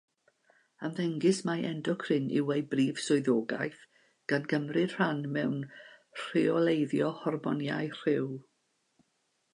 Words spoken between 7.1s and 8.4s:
hormonau rhyw.